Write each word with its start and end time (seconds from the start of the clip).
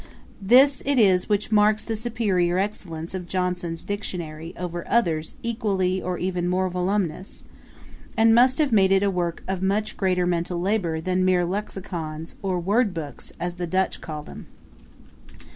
This 0.41 0.81
it 0.83 0.97
is 0.97 1.29
which 1.29 1.51
marks 1.51 1.83
the 1.83 1.95
superiour 1.95 2.57
excellence 2.57 3.13
of 3.13 3.27
Johnson's 3.27 3.83
Dictionary 3.83 4.51
over 4.57 4.83
others 4.87 5.35
equally 5.43 6.01
or 6.01 6.17
even 6.17 6.47
more 6.49 6.69
voluminous, 6.71 7.43
and 8.17 8.33
must 8.33 8.57
have 8.57 8.71
made 8.71 8.91
it 8.91 9.03
a 9.03 9.11
work 9.11 9.43
of 9.47 9.61
much 9.61 9.97
greater 9.97 10.25
mental 10.25 10.59
labour 10.59 10.99
than 11.01 11.23
mere 11.23 11.45
Lexicons, 11.45 12.35
or 12.41 12.59
Word 12.59 12.95
books, 12.95 13.31
as 13.39 13.53
the 13.61 13.67
Dutch 13.67 14.01
call 14.01 14.23
them. 14.23 14.47